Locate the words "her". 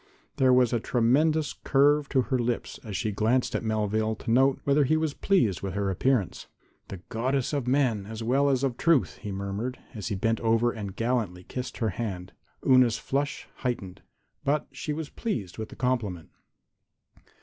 2.23-2.39, 5.75-5.91, 11.77-11.89